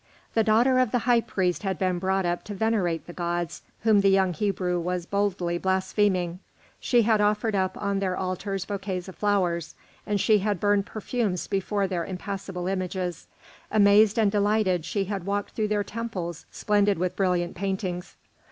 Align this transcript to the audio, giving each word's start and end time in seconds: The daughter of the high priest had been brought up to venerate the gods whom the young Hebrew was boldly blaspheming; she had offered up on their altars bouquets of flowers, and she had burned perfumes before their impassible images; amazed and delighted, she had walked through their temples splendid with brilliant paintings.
The 0.33 0.43
daughter 0.43 0.79
of 0.79 0.89
the 0.89 0.97
high 1.05 1.21
priest 1.21 1.61
had 1.61 1.77
been 1.77 1.99
brought 1.99 2.25
up 2.25 2.43
to 2.45 2.55
venerate 2.55 3.05
the 3.05 3.13
gods 3.13 3.61
whom 3.81 4.01
the 4.01 4.09
young 4.09 4.33
Hebrew 4.33 4.79
was 4.79 5.05
boldly 5.05 5.59
blaspheming; 5.59 6.39
she 6.79 7.03
had 7.03 7.21
offered 7.21 7.53
up 7.53 7.79
on 7.79 7.99
their 7.99 8.17
altars 8.17 8.65
bouquets 8.65 9.07
of 9.07 9.15
flowers, 9.15 9.75
and 10.07 10.19
she 10.19 10.39
had 10.39 10.59
burned 10.59 10.87
perfumes 10.87 11.45
before 11.45 11.85
their 11.85 12.03
impassible 12.03 12.65
images; 12.65 13.27
amazed 13.69 14.17
and 14.17 14.31
delighted, 14.31 14.85
she 14.85 15.03
had 15.03 15.27
walked 15.27 15.51
through 15.51 15.67
their 15.67 15.83
temples 15.83 16.47
splendid 16.49 16.97
with 16.97 17.15
brilliant 17.15 17.53
paintings. 17.55 18.15